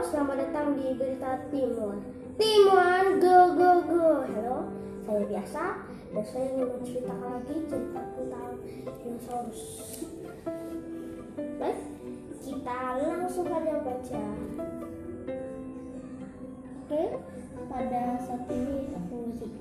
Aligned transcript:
selamat 0.00 0.48
datang 0.48 0.80
di 0.80 0.96
berita 0.96 1.44
Timuan. 1.52 2.00
Timuan, 2.40 3.20
go 3.20 3.52
go 3.52 3.84
go. 3.84 4.24
Halo, 4.24 4.72
saya 5.04 5.22
biasa 5.28 5.64
dan 6.16 6.24
saya 6.24 6.46
ingin 6.56 6.68
menceritakan 6.72 7.28
lagi 7.36 7.56
cerita 7.68 8.02
tentang 8.16 8.52
dinosaurus. 9.04 9.62
Baik, 11.60 11.78
kita 12.40 12.80
langsung 12.96 13.44
saja 13.44 13.74
baca. 13.84 14.24
Oke, 16.80 17.04
pada 17.68 18.02
saat 18.24 18.44
ini 18.48 18.76
aku 18.96 19.14
musik. 19.28 19.52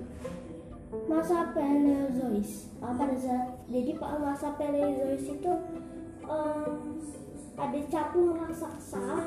Masa 1.12 1.52
Paleozois. 1.52 2.52
Pada 2.80 3.16
saat 3.20 3.60
jadi 3.68 3.92
pak 4.00 4.14
masa 4.24 4.56
Paleozois 4.56 5.36
itu 5.36 5.54
em, 6.32 6.72
ada 7.60 7.80
capung 7.92 8.40
raksasa 8.40 9.20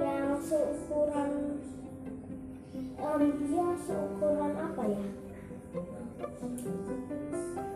yang 0.00 0.40
seukuran 0.40 1.60
em, 2.96 3.22
dia 3.36 3.68
seukuran 3.84 4.52
apa 4.56 4.82
ya? 4.88 5.04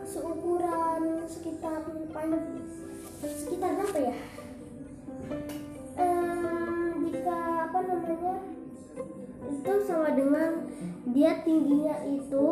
Seukuran 0.05 1.02
sekitar 1.29 1.84
pan- 2.12 2.60
sekitar 3.20 3.70
berapa 3.77 3.98
ya? 4.01 4.16
Em, 6.01 7.09
jika 7.12 7.38
apa 7.68 7.79
namanya 7.84 8.34
itu 9.45 9.73
sama 9.84 10.09
dengan 10.16 10.51
dia 11.12 11.45
tingginya 11.45 11.96
itu 12.09 12.46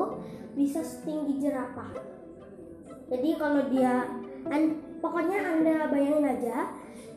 bisa 0.52 0.84
setinggi 0.84 1.40
jerapah. 1.48 1.92
Jadi 3.12 3.30
kalau 3.36 3.68
dia 3.68 4.08
pokoknya 5.00 5.38
anda 5.40 5.76
bayangin 5.92 6.28
aja 6.28 6.72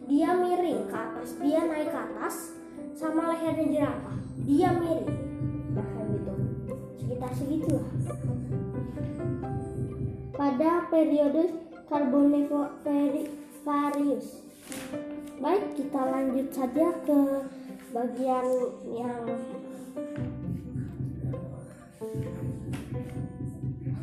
dia 0.05 0.29
miring 0.37 0.85
ke 0.89 0.95
atas 0.95 1.29
dia 1.41 1.61
naik 1.65 1.89
ke 1.89 1.99
atas 1.99 2.53
sama 2.95 3.33
lehernya 3.33 3.65
jerapah. 3.69 4.17
Dia 4.45 4.69
miring. 4.73 5.19
Kayak 5.75 6.05
gitu? 6.13 6.33
Sekitar 7.01 7.31
segitulah. 7.35 7.89
Pada 10.35 10.71
periode 10.91 11.43
Carboniferous 11.85 14.25
baik 15.45 15.77
kita 15.77 16.01
lanjut 16.09 16.49
saja 16.49 16.89
ke 17.05 17.21
bagian 17.93 18.47
yang 18.89 19.21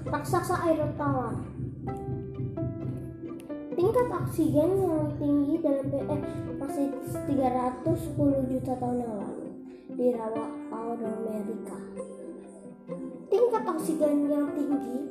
raksasa 0.06 0.54
air 0.70 0.86
tawar 0.94 1.34
tingkat 3.82 4.14
oksigen 4.14 4.78
yang 4.78 5.10
tinggi 5.18 5.58
dalam 5.58 5.90
eh, 5.90 6.22
masih 6.54 6.94
310 7.26 8.54
juta 8.54 8.78
tahun 8.78 9.02
yang 9.02 9.14
lalu 9.18 9.50
di 9.98 10.14
rawa 10.14 10.46
Amerika. 11.02 11.74
Tingkat 13.26 13.62
oksigen 13.66 14.30
yang 14.30 14.54
tinggi 14.54 15.10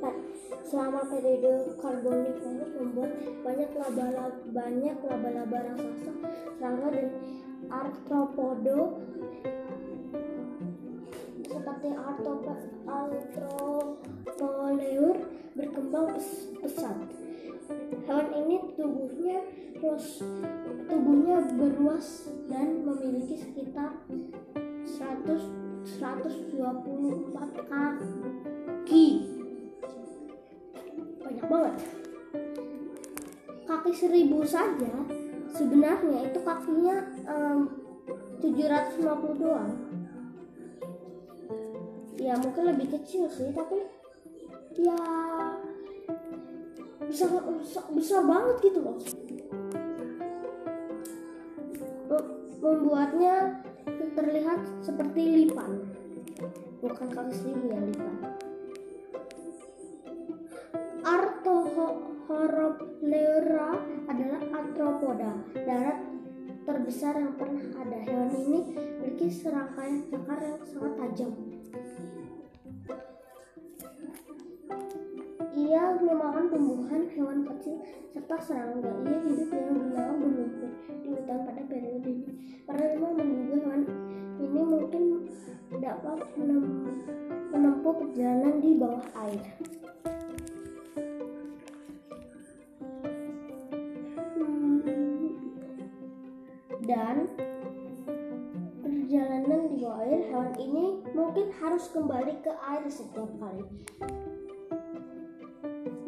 selama 0.71 1.03
periode 1.11 1.75
Carboniferous 1.83 2.71
membuat 2.79 3.11
banyak 3.43 3.75
laba-laba 3.75 4.39
banyak 4.55 4.95
laba-laba 5.03 5.67
raksasa, 5.67 6.11
serangga 6.55 6.87
dan 6.95 7.11
arthropodo 7.67 9.03
seperti 11.43 11.91
arthropo- 11.91 12.71
arthropoleur 12.87 15.15
berkembang 15.59 16.15
pes- 16.15 16.47
pesat. 16.63 16.95
Hewan 18.07 18.27
ini 18.35 18.60
tubuhnya 18.81 19.45
terus 19.77 20.25
tubuhnya 20.89 21.37
beruas 21.53 22.33
dan 22.49 22.81
memiliki 22.81 23.37
sekitar 23.37 24.01
100 24.89 25.61
124 25.85 27.33
kaki. 27.69 29.07
Banyak 31.21 31.45
banget. 31.49 31.75
Kaki 33.65 33.91
seribu 33.95 34.45
saja 34.45 34.93
sebenarnya 35.51 36.29
itu 36.29 36.39
kakinya 36.43 36.97
em, 37.25 37.59
750 38.41 39.41
doang. 39.41 39.73
Ya 42.21 42.37
mungkin 42.37 42.63
lebih 42.69 42.93
kecil 42.99 43.25
sih 43.31 43.49
tapi 43.49 43.81
ya 44.77 44.97
bisa 47.11 47.27
besar, 47.27 47.83
besar 47.91 48.23
banget 48.23 48.71
gitu 48.71 48.79
loh. 48.79 48.95
Mem- 52.07 52.31
membuatnya 52.63 53.59
terlihat 54.15 54.63
seperti 54.79 55.43
lipan. 55.43 55.91
Bukan 56.79 57.07
kaki 57.11 57.33
seribu 57.35 57.67
ya 57.67 57.83
lipan. 57.83 58.15
Arthropoda 61.03 62.71
adalah 64.07 64.41
arthropoda 64.55 65.31
darat 65.51 65.99
terbesar 66.63 67.19
yang 67.19 67.35
pernah 67.35 67.67
ada. 67.75 67.99
Hewan 68.07 68.31
ini 68.39 68.59
memiliki 68.71 69.27
serangkaian 69.27 70.07
cakar 70.07 70.39
yang 70.39 70.63
sangat 70.63 70.93
tajam 70.95 71.50
kecil, 77.61 77.77
serta 78.09 78.41
serangga. 78.41 78.89
Ia 79.05 79.17
hidup 79.21 79.49
dengan 79.53 79.75
benang 79.85 80.17
berlumpur 80.17 80.71
di 80.97 81.07
hutan 81.13 81.39
pada 81.45 81.61
periode 81.69 82.09
ini. 82.09 82.33
Para 82.65 82.81
ilmuwan 82.89 83.21
menduga 83.21 83.55
hewan 83.61 83.81
ini 84.41 84.61
mungkin 84.65 85.03
dapat 85.77 86.25
menem- 86.41 86.89
menempuh 87.53 87.93
perjalanan 88.01 88.57
di 88.57 88.71
bawah 88.81 89.05
air. 89.29 89.41
Hmm, 94.41 94.81
dan 96.89 97.29
perjalanan 98.81 99.61
di 99.69 99.75
bawah 99.85 100.01
air, 100.01 100.19
hewan 100.33 100.53
ini 100.57 100.85
mungkin 101.13 101.53
harus 101.61 101.85
kembali 101.93 102.41
ke 102.41 102.49
air 102.57 102.89
setiap 102.89 103.29
kali 103.37 103.69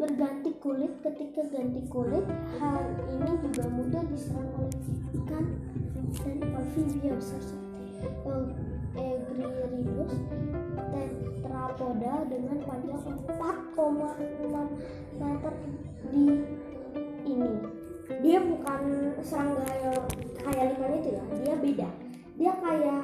berganti 0.03 0.51
kulit. 0.59 0.91
Ketika 0.99 1.47
ganti 1.47 1.87
kulit 1.87 2.27
hal 2.59 2.83
ini 3.07 3.31
juga 3.47 3.63
mudah 3.71 4.03
diserang 4.11 4.51
oleh 4.59 4.75
ikan 5.23 5.45
dan 6.19 6.37
amfibia 6.59 7.15
besar 7.15 7.39
seperti 7.39 7.63
tetrapoda 11.73 12.27
dengan 12.27 12.57
panjang 12.67 13.01
4,6 13.01 13.17
meter 15.17 15.53
di 16.11 16.25
ini. 17.23 17.53
Dia 18.19 18.39
bukan 18.43 18.81
serangga 19.23 19.63
kayak 20.43 20.75
lipan 20.75 20.91
itu 20.99 21.09
ya 21.15 21.23
dia 21.39 21.55
beda. 21.55 21.89
Dia 22.35 22.53
kayak 22.59 23.03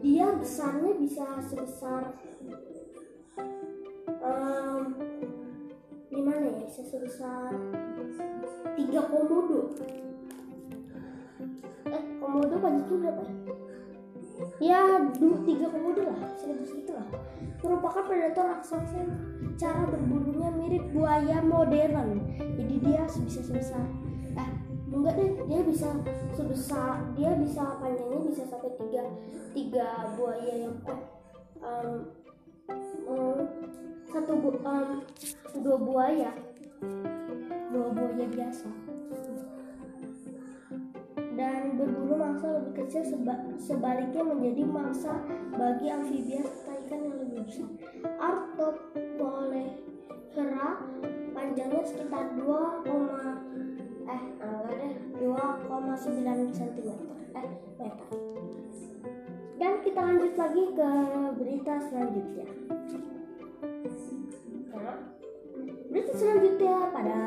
dia 0.00 0.26
besarnya 0.34 0.92
bisa 0.96 1.26
sebesar 1.46 2.16
gimana 6.26 6.58
ya 6.58 6.66
sebesar 6.66 7.54
tiga 8.74 9.00
komodo. 9.06 9.78
Eh 11.86 12.02
komodo 12.18 12.54
panjangnya 12.58 12.98
berapa 12.98 13.22
ya? 13.22 13.34
Ya 14.58 14.82
dua 15.14 15.38
tiga 15.46 15.70
komodo 15.70 16.02
lah 16.02 16.18
segitu 16.34 16.66
segitu 16.66 16.98
lah. 16.98 17.06
Merupakan 17.62 18.10
predator 18.10 18.58
raksasa 18.58 19.06
cara 19.54 19.86
berburunya 19.86 20.50
mirip 20.50 20.90
buaya 20.90 21.38
modern. 21.46 22.18
Jadi 22.58 22.74
dia 22.82 23.06
bisa 23.06 23.40
sebesar 23.46 23.86
eh 24.34 24.50
enggak 24.90 25.14
deh 25.14 25.30
dia 25.46 25.62
bisa 25.62 25.94
sebesar 26.34 27.06
dia 27.14 27.38
bisa 27.38 27.78
panjangnya 27.78 28.18
bisa 28.26 28.42
sampai 28.50 28.74
tiga 28.74 29.06
tiga 29.54 30.10
buaya 30.18 30.54
yang 30.58 30.74
eh, 31.62 32.25
em, 32.70 33.46
satu 34.06 34.32
bu, 34.38 34.50
em, 34.62 35.02
dua 35.62 35.76
buaya. 35.78 36.32
Dua 37.72 37.88
buaya 37.92 38.26
biasa. 38.26 38.68
Dan 41.36 41.76
berburu 41.76 42.16
mangsa 42.16 42.48
lebih 42.48 42.72
kecil 42.84 43.04
seba- 43.04 43.44
sebaliknya 43.60 44.24
menjadi 44.24 44.64
mangsa 44.64 45.20
bagi 45.52 45.92
amfibia 45.92 46.40
serta 46.40 46.72
ikan 46.88 47.04
yang 47.04 47.16
lebih 47.20 47.44
besar. 47.44 47.68
Arthropolephera 48.16 50.80
panjangnya 51.36 51.84
sekitar 51.84 52.32
2, 52.40 52.80
eh 54.08 54.22
enggak 54.40 54.74
deh 54.80 54.96
2,9 55.20 56.56
cm 56.56 56.88
eh 57.36 57.48
meter 57.76 58.08
dan 59.56 59.80
kita 59.80 60.00
lanjut 60.04 60.34
lagi 60.36 60.64
ke 60.76 60.90
berita 61.40 61.74
selanjutnya. 61.88 62.48
Berita 65.86 66.12
selanjutnya 66.12 66.76
pada 66.92 67.20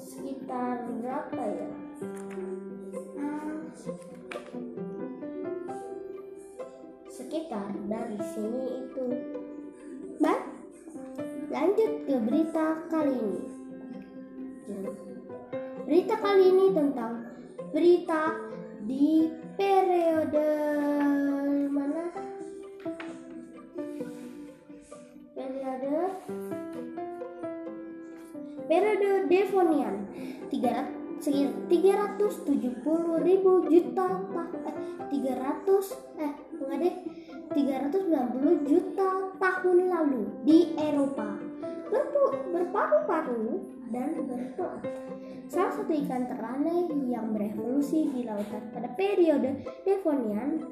sekitar 0.00 0.74
berapa 0.88 1.42
ya? 1.44 1.70
Ah, 3.20 3.52
sekitar 7.12 7.68
dari 7.84 8.18
sini 8.32 8.64
itu. 8.80 9.06
Baik, 10.24 10.44
lanjut 11.52 11.92
ke 12.08 12.14
berita 12.16 12.66
kali 12.88 13.16
ini. 13.16 13.42
Ya. 14.72 14.88
Berita 15.84 16.14
kali 16.16 16.44
ini 16.48 16.66
tentang 16.72 17.28
berita 17.76 18.40
di 18.88 19.28
periode 19.60 20.48
mana? 21.68 22.04
Periode? 25.36 25.96
Periode 28.64 29.10
Devonian. 29.28 29.96
300 30.48 31.68
370 31.68 33.20
ribu 33.20 33.68
juta 33.68 34.08
eh, 34.64 34.76
300 35.12 36.24
eh 36.24 36.32
enggak 36.56 36.76
deh. 36.80 36.94
390 37.52 38.64
juta 38.64 39.10
tahun 39.36 39.78
lalu 39.92 40.22
di 40.48 40.72
Eropa 40.80 41.49
berparu-paru 42.30 43.62
dan 43.90 44.26
berpelat. 44.26 44.82
Salah 45.50 45.72
satu 45.74 45.90
ikan 45.90 46.30
teraneh 46.30 46.86
yang 47.10 47.34
berevolusi 47.34 48.06
di 48.14 48.22
lautan 48.22 48.70
pada 48.70 48.86
periode 48.94 49.66
Devonian 49.82 50.62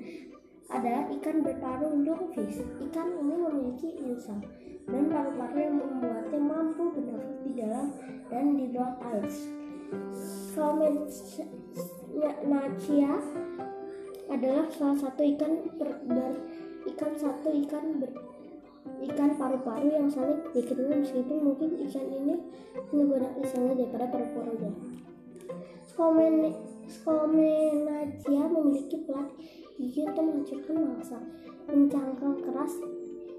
ada 0.68 1.08
ikan 1.18 1.42
berparu 1.42 2.04
lungfish. 2.04 2.62
Ikan 2.78 3.08
ini 3.18 3.34
memiliki 3.40 3.90
insang 4.06 4.44
dan 4.86 5.10
paru-paru 5.10 5.58
yang 5.58 5.76
membuatnya 5.80 6.40
mampu 6.40 6.92
bernafas 6.94 7.38
di 7.42 7.52
dalam 7.56 7.86
dan 8.28 8.44
di 8.54 8.66
luar 8.70 8.94
air. 9.12 9.26
Salmonacea 10.52 13.12
adalah 14.28 14.68
salah 14.68 14.98
satu 15.00 15.24
ikan 15.24 15.52
ber, 15.80 15.90
ber 16.04 16.36
ikan 16.92 17.12
satu 17.16 17.48
ikan 17.64 18.00
ber, 18.00 18.12
ikan 18.86 19.30
paru-paru 19.38 19.88
yang 19.94 20.08
saling 20.10 20.42
dikenal 20.54 21.00
meskipun 21.02 21.38
mungkin 21.42 21.78
ikan 21.86 22.06
ini 22.08 22.34
banyak 22.88 23.32
isengnya 23.44 23.74
daripada 23.84 24.06
paru-parunya. 24.10 24.72
Scomenacea 26.88 28.44
memiliki 28.48 28.96
pelat 29.04 29.28
gigi 29.76 30.00
untuk 30.06 30.24
menghancurkan 30.24 30.76
mangsa. 30.78 31.18
Mencangkang 31.68 32.40
keras, 32.40 32.72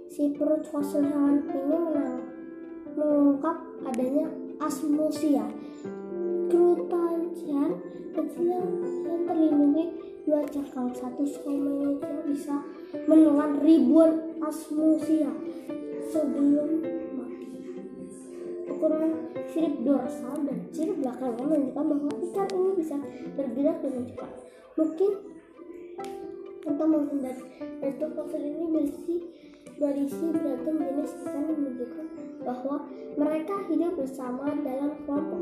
si 0.09 0.29
perut 0.37 0.61
fosil 0.69 1.01
hewan 1.01 1.41
ini 1.49 1.77
mengungkap 2.93 3.57
adanya 3.89 4.27
asmosia 4.59 5.45
Krutacean 6.49 7.71
kecil 8.13 8.59
yang 9.05 9.21
terlindungi 9.29 9.85
dua 10.25 10.41
cakal 10.49 10.93
satu 10.93 11.23
Scomenacea 11.25 12.25
bisa 12.25 12.61
menelan 13.09 13.61
ribuan 13.61 14.28
asmosia 14.43 15.31
sebelum 16.09 16.69
mati. 17.15 17.47
Ukuran 18.69 19.11
sirip 19.49 19.75
dorsal 19.83 20.45
dan 20.47 20.59
sirip 20.71 20.97
belakang 21.03 21.35
menunjukkan 21.35 21.85
bahwa 21.85 22.11
ikan 22.29 22.47
ini 22.53 22.71
bisa 22.79 22.95
bergerak 23.35 23.77
dengan 23.83 24.03
cepat. 24.07 24.31
Mungkin 24.79 25.11
untuk 26.69 26.87
menghindari 26.87 27.43
itu 27.83 28.05
fosil 28.13 28.41
ini 28.43 28.63
berisi 28.69 29.15
berisi 29.79 30.25
beragam 30.35 30.75
jenis 30.75 31.11
ikan 31.23 31.43
yang 31.47 31.57
menunjukkan 31.59 32.07
bahwa 32.43 32.75
mereka 33.15 33.55
hidup 33.71 33.93
bersama 33.95 34.51
dalam 34.63 34.91
kelompok 35.07 35.41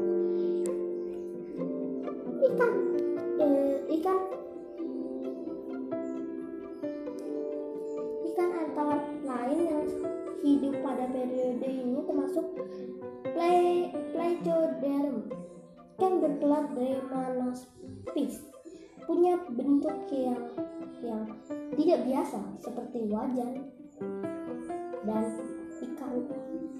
ikan 2.38 2.97
biasa 22.08 22.40
seperti 22.64 23.00
wajan 23.12 23.68
dan 25.04 25.26
ikan 25.84 26.16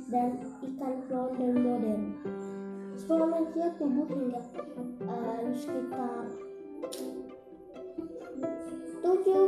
dan 0.08 0.30
ikan 0.64 0.94
flounder 1.12 1.52
modern 1.52 2.16
manusia 3.38 3.70
tumbuh 3.78 4.08
hingga 4.10 4.42
uh, 5.08 5.46
sekitar 5.54 6.26
70 9.04 9.48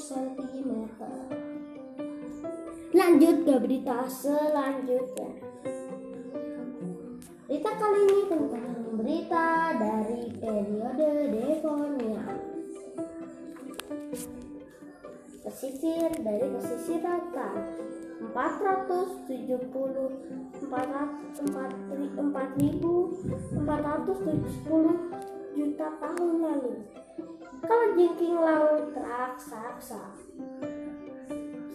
cm. 0.00 0.72
Lanjut 2.96 3.36
ke 3.44 3.54
berita 3.60 4.08
selanjutnya. 4.08 5.30
Berita 7.46 7.70
kali 7.76 8.00
ini 8.08 8.22
tentang 8.30 8.72
berita 8.96 9.46
dari 9.76 10.22
periode 10.40 11.10
Devonian. 11.34 12.55
Pesisir 15.46 16.10
dari 16.26 16.42
pesisir 16.58 16.98
selatan 16.98 17.78
470 18.34 19.38
4.470 20.58 20.66
juta 25.54 25.88
tahun 26.02 26.30
lalu. 26.42 26.74
Kalau 27.62 27.86
jengking 27.94 28.34
laut 28.42 28.90
raksasa. 28.90 30.18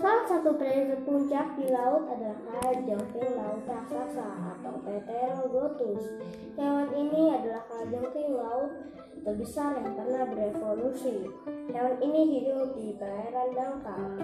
Salah 0.02 0.26
satu 0.28 0.52
prediksi 0.60 1.08
puncak 1.08 1.56
di 1.56 1.72
laut 1.72 2.12
adalah 2.12 2.76
jengking 2.76 3.34
laut 3.40 3.64
raksasa 3.64 4.52
atau 4.52 4.84
Pterogotus. 4.84 6.20
Hewan 6.60 6.92
ini 6.92 7.40
adalah 7.40 7.64
kalajengking 7.72 8.36
laut 8.36 8.92
terbesar 9.24 9.80
yang 9.80 9.96
pernah 9.96 10.28
berevolusi. 10.28 11.30
Hewan 11.72 12.04
ini 12.04 12.22
hidup 12.36 12.76
di 12.76 12.92
perairan 13.00 13.56
dangkal, 13.56 14.20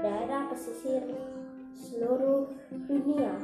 daerah 0.00 0.48
pesisir 0.48 1.04
seluruh 1.76 2.48
dunia. 2.72 3.36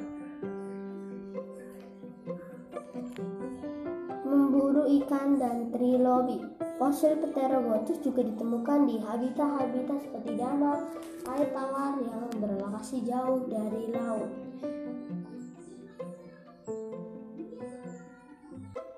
Memburu 4.25 4.89
ikan 4.97 5.37
dan 5.37 5.69
trilobi. 5.69 6.41
Fosil 6.81 7.21
Pterogotus 7.21 8.01
juga 8.01 8.25
ditemukan 8.25 8.89
di 8.89 8.97
habitat-habitat 8.97 10.09
seperti 10.09 10.33
danau, 10.41 10.89
air 11.37 11.53
tawar 11.53 12.01
yang 12.01 12.33
berlokasi 12.41 13.05
jauh 13.05 13.45
dari 13.45 13.93
laut. 13.93 14.33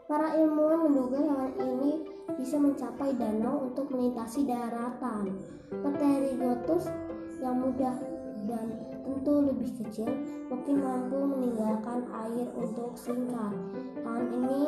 Para 0.07 0.39
ilmuwan 0.39 0.87
menduga 0.87 1.19
hewan 1.19 1.53
ini 1.59 2.14
bisa 2.39 2.57
mencapai 2.59 3.15
danau 3.15 3.71
untuk 3.71 3.91
melintasi 3.91 4.47
daratan. 4.47 5.39
Pterogotus 5.71 6.91
yang 7.43 7.61
mudah 7.63 7.97
dan 8.45 8.67
tentu 9.05 9.35
lebih 9.53 9.71
kecil 9.81 10.11
mungkin 10.49 10.81
mampu 10.81 11.19
meninggalkan 11.25 12.05
air 12.27 12.47
untuk 12.57 12.97
singkat. 12.97 13.55
Hewan 14.05 14.25
ini 14.43 14.61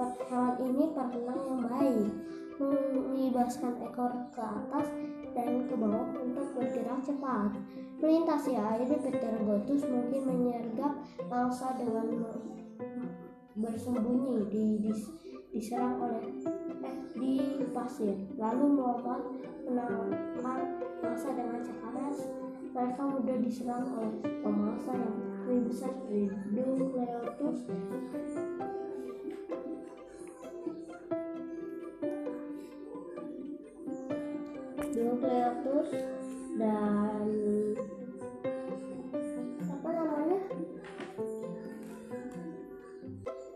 hewan 0.00 0.56
ini 0.64 0.84
perenang 0.96 1.40
yang 1.44 1.62
baik, 1.68 2.10
melibaskan 2.56 3.74
ekor 3.84 4.12
ke 4.32 4.40
atas 4.40 4.88
dan 5.36 5.68
ke 5.68 5.74
bawah 5.76 6.08
untuk 6.24 6.46
bergerak 6.56 7.00
cepat. 7.04 7.52
Melintasi 8.00 8.56
air, 8.56 8.88
Pterogotus 8.88 9.84
mungkin 9.84 10.22
menyergap 10.24 10.96
mangsa 11.28 11.76
dengan 11.76 12.24
bersembunyi 13.60 14.48
di, 14.48 14.64
di 14.80 14.92
diserang 15.50 15.98
oleh 15.98 16.22
eh, 16.46 16.59
di 17.20 17.68
pasir, 17.76 18.16
lalu 18.40 18.80
melompat 18.80 19.20
menangkap 19.68 20.66
mangsa 21.04 21.30
dengan 21.36 21.60
cepat 21.60 21.90
mereka 22.70 23.02
mudah 23.02 23.36
diserang 23.42 23.86
oleh 23.98 24.14
pemangsa 24.40 24.94
yang 24.94 25.16
lebih 25.44 25.74
besar 25.74 25.92
dari 26.06 26.30
Dunkleotus 26.54 27.58
Dunkleotus 34.94 35.90
dan 36.56 37.26
apa 39.66 39.88
namanya? 39.90 40.40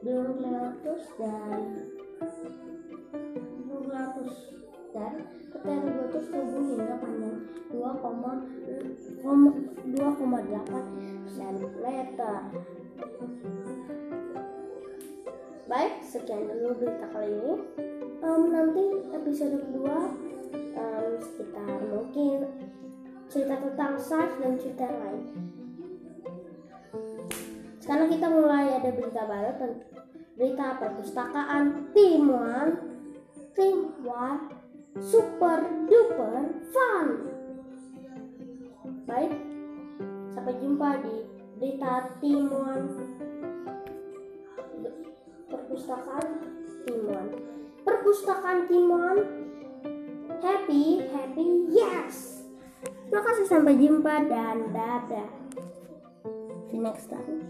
Dunkleotus 0.02 1.02
dan 1.16 1.60
Dunkleotus 3.64 4.34
dan 4.94 5.26
Pterogotus 5.50 6.30
tubuh 6.30 6.62
hingga 6.78 6.96
panjang 7.02 7.36
2,8 7.74 9.18
cm. 11.26 11.88
Baik, 15.64 15.94
sekian 16.06 16.46
dulu 16.46 16.78
berita 16.78 17.06
kali 17.10 17.34
ini. 17.34 17.54
Um, 18.22 18.52
nanti 18.54 18.84
episode 19.10 19.58
kedua 19.58 20.12
um, 20.78 21.12
sekitar 21.18 21.82
mungkin 21.90 22.46
cerita 23.26 23.58
tentang 23.58 23.98
sains 23.98 24.38
dan 24.38 24.54
cerita 24.60 24.86
lain. 24.86 25.24
Sekarang 27.82 28.08
kita 28.08 28.26
mulai 28.30 28.80
ada 28.80 28.90
berita 28.94 29.22
baru 29.26 29.52
tentang 29.58 29.93
berita 30.34 30.78
perpustakaan 30.82 31.94
Timuan 31.94 32.74
Timuan 33.54 34.50
Super 34.98 35.62
Duper 35.86 36.54
Fun. 36.70 37.08
Baik, 39.06 39.34
sampai 40.34 40.54
jumpa 40.58 40.90
di 41.02 41.14
berita 41.58 42.10
Timuan 42.18 42.90
perpustakaan 45.50 46.28
Timuan. 46.86 47.26
Perpustakaan 47.86 48.66
Timuan 48.66 49.18
happy 50.42 51.02
happy 51.14 51.46
yes. 51.70 52.42
Terima 53.06 53.22
kasih 53.22 53.46
sampai 53.46 53.78
jumpa 53.78 54.26
dan 54.26 54.74
dadah. 54.74 55.30
See 56.66 56.78
you 56.78 56.82
next 56.82 57.06
time. 57.06 57.46